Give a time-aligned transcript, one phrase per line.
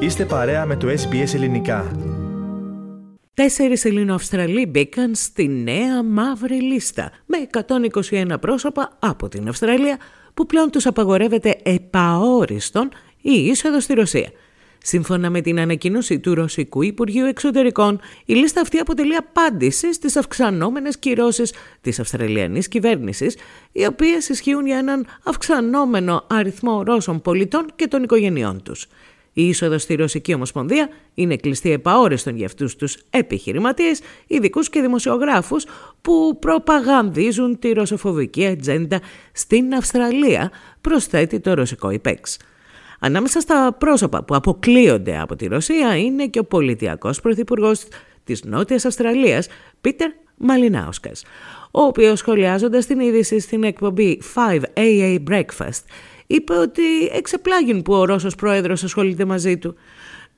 [0.00, 1.90] Είστε παρέα με το SBS Ελληνικά.
[3.34, 7.36] Τέσσερις Ελληνοαυστραλοί μπήκαν στη νέα μαύρη λίστα με
[8.10, 9.98] 121 πρόσωπα από την Αυστραλία
[10.34, 12.88] που πλέον τους απαγορεύεται επαόριστον
[13.20, 14.30] η είσοδος στη Ρωσία.
[14.78, 20.98] Σύμφωνα με την ανακοίνωση του Ρωσικού Υπουργείου Εξωτερικών, η λίστα αυτή αποτελεί απάντηση στις αυξανόμενες
[20.98, 23.36] κυρώσεις της Αυστραλιανής κυβέρνησης,
[23.72, 28.86] οι οποίες ισχύουν για έναν αυξανόμενο αριθμό Ρώσων πολιτών και των οικογενειών τους.
[29.32, 35.66] Η είσοδος στη Ρωσική Ομοσπονδία είναι κλειστή επαόριστον για αυτούς τους επιχειρηματίες, ειδικούς και δημοσιογράφους
[36.02, 39.00] που προπαγανδίζουν τη ρωσοφοβική ατζέντα
[39.32, 42.36] στην Αυστραλία, προσθέτει το ρωσικό ΙΠΕΞ.
[43.00, 47.84] Ανάμεσα στα πρόσωπα που αποκλείονται από τη Ρωσία είναι και ο πολιτιακός πρωθυπουργός
[48.24, 49.48] της Νότιας Αυστραλίας,
[49.80, 51.24] Πίτερ Μαλινάουσκας,
[51.70, 55.82] ο οποίος σχολιάζοντας την είδηση στην εκπομπή 5AA Breakfast
[56.30, 59.76] είπε ότι εξεπλάγει που ο Ρώσος πρόεδρος ασχολείται μαζί του.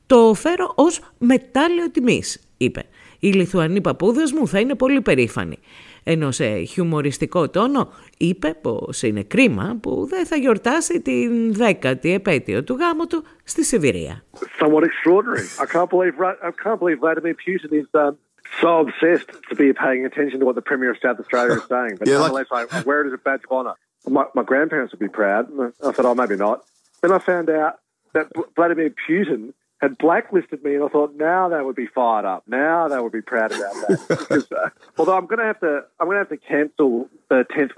[0.06, 2.84] «Το φέρω ως μετάλλιο τιμής», είπε.
[3.18, 5.58] «Οι Λιθουανοί παππούδες μου θα είναι πολύ περήφανοι».
[6.04, 12.64] Ενώ σε χιουμοριστικό τόνο είπε πως είναι κρίμα που δεν θα γιορτάσει την δέκατη επέτειο
[12.64, 14.24] του γάμου του στη Σιβηρία.
[14.60, 15.46] Somewhat extraordinary.
[15.58, 16.14] I can't believe,
[16.48, 18.14] I can't believe Vladimir Putin is um,
[18.60, 21.94] so obsessed to be paying attention to what the Premier of South Australia is saying.
[21.98, 22.66] But yeah, nonetheless, like...
[22.76, 23.76] I wear it as a badge of honour.
[24.08, 25.48] My, my grandparents would be proud.
[25.84, 26.64] I thought, oh, maybe not.
[27.02, 27.78] Then I found out
[28.12, 32.42] that Vladimir Putin had blacklisted me, and I thought now they would be fired up.
[32.46, 33.98] Now they would be proud about that.
[34.08, 36.90] because, uh, although I'm going to have to, I'm going to have to cancel
[37.32, 37.72] the 10th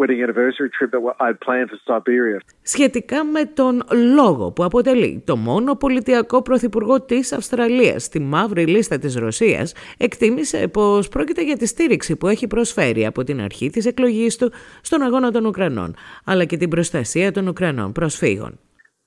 [0.00, 2.38] wedding anniversary trip that I had planned for Siberia.
[2.62, 3.82] Σχετικά με τον
[4.14, 10.68] λόγο που αποτελεί το μόνο πολιτιακό πρωθυπουργό της Αυστραλίας στη μαύρη λίστα της Ρωσίας, εκτίμησε
[10.68, 15.02] πως πρόκειται για τη στήριξη που έχει προσφέρει από την αρχή της εκλογής του στον
[15.02, 18.58] αγώνα των Ουκρανών, αλλά και την προστασία των Ουκρανών προσφύγων.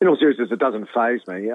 [0.02, 1.52] In all seriousness, it doesn't phase me.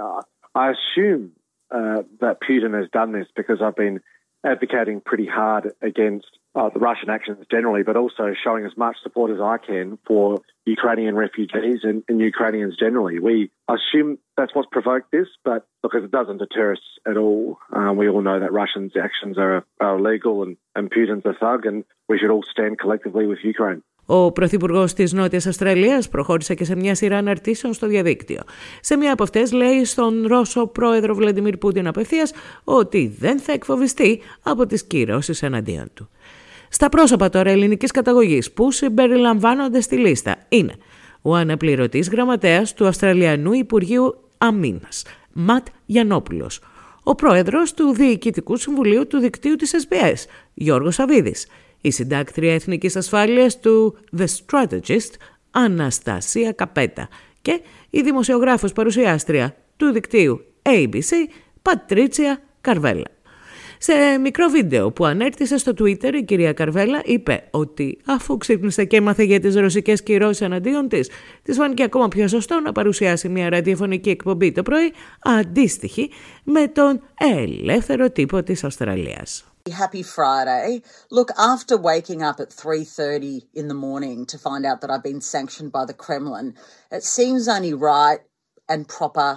[0.57, 1.33] I assume
[1.71, 4.01] uh, that Putin has done this because I've been
[4.45, 9.32] advocating pretty hard against uh, the Russian actions generally, but also showing as much support
[9.32, 13.20] as I can for Ukrainian refugees and, and Ukrainians generally.
[13.20, 17.58] We assume that's what's provoked this, but because it doesn't deter us at all.
[17.74, 21.66] Um, we all know that Russians' actions are, are illegal and, and Putin's a thug,
[21.66, 23.84] and we should all stand collectively with Ukraine.
[24.06, 28.42] Ο Πρωθυπουργό τη Νότια Αυστραλία προχώρησε και σε μια σειρά αναρτήσεων στο διαδίκτυο.
[28.80, 32.30] Σε μία από αυτέ λέει στον Ρώσο πρόεδρο Βλαντιμίρ Πούτιν απευθεία
[32.64, 36.10] ότι δεν θα εκφοβιστεί από τι κυρώσει εναντίον του.
[36.69, 40.75] Στα πρόσωπα τώρα ελληνικής καταγωγής που συμπεριλαμβάνονται στη λίστα είναι
[41.23, 46.51] ο αναπληρωτής γραμματέας του Αυστραλιανού Υπουργείου Αμήνας, Ματ Γιανόπουλο,
[47.03, 50.25] ο πρόεδρος του Διοικητικού Συμβουλίου του Δικτύου της SBS,
[50.55, 51.47] Γιώργος Σαββίδης,
[51.81, 55.11] η συντάκτρια εθνικής ασφάλειας του The Strategist,
[55.51, 57.09] Αναστασία Καπέτα
[57.43, 57.61] και
[57.91, 61.13] η δημοσιογράφος παρουσιάστρια του δικτύου ABC,
[61.63, 63.16] Πατρίτσια Καρβέλα.
[63.79, 68.97] Σε μικρό βίντεο που ανέρτησε στο Twitter η κυρία Καρβέλα είπε ότι αφού ξύπνησε και
[68.97, 71.11] έμαθε για τις ρωσικές κυρώσεις εναντίον της,
[71.43, 74.93] της φάνηκε ακόμα πιο σωστό να παρουσιάσει μια ραδιοφωνική εκπομπή το πρωί
[75.23, 76.11] αντίστοιχη
[76.45, 79.45] με τον ελεύθερο τύπο της Αυστραλίας.
[79.71, 80.83] Happy Friday.
[81.11, 85.21] Look, after waking up at 3:30 in the morning to find out that I've been
[85.21, 86.55] sanctioned by the Kremlin,
[86.97, 88.21] it seems only right
[88.69, 89.31] and proper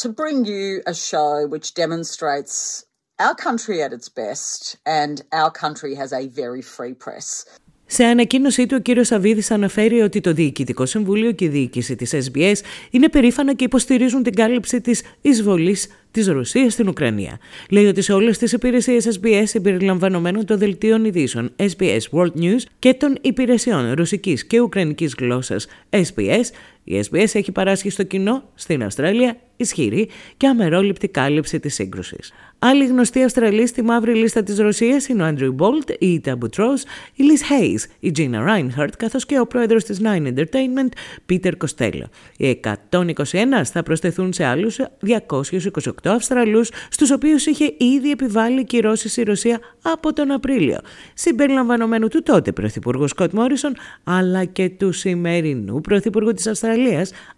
[0.00, 2.84] to bring you a show which demonstrates
[3.18, 7.44] our country at its best and our country has a very free press.
[7.90, 12.14] Σε ανακοίνωσή του, ο κύριος Σαββίδης αναφέρει ότι το Διοικητικό Συμβούλιο και η διοίκηση της
[12.14, 12.54] SBS
[12.90, 17.38] είναι περήφανα και υποστηρίζουν την κάλυψη της εισβολής της Ρωσίας στην Ουκρανία.
[17.70, 22.94] Λέει ότι σε όλες τις υπηρεσίες SBS συμπεριλαμβανομένων των δελτίων ειδήσεων SBS World News και
[22.94, 26.44] των υπηρεσιών ρωσικής και ουκρανικής γλώσσας SBS,
[26.88, 32.32] η SBS έχει παράσχει στο κοινό στην Αυστραλία ισχυρή και αμερόληπτη κάλυψη της σύγκρουσης.
[32.60, 36.82] Άλλοι γνωστοί Αυστραλοί στη μαύρη λίστα της Ρωσίας είναι ο Άντριου Μπόλτ, η Ita Boutros,
[37.14, 40.88] η Liz Hayes, η Gina Reinhardt, καθώς και ο πρόεδρος της Nine Entertainment,
[41.30, 42.04] Peter Costello.
[42.36, 42.60] Οι
[42.90, 49.58] 121 θα προσθεθούν σε άλλους 228 Αυστραλούς, στους οποίους είχε ήδη επιβάλει κυρώσεις η Ρωσία
[49.82, 50.78] από τον Απρίλιο,
[51.14, 53.74] συμπεριλαμβανομένου του τότε Πρωθυπουργού Σκοτ Μόρισον,
[54.04, 56.77] αλλά και του σημερινού Πρωθυπουργού της Αυστραλίας,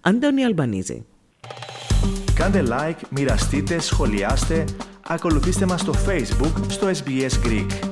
[0.01, 1.05] Αντώνη Αλμπανίζη.
[2.35, 4.65] Κάντε like, μοιραστείτε, σχολιάστε,
[5.07, 7.90] ακολουθήστε μας στο Facebook στο SBS Greek.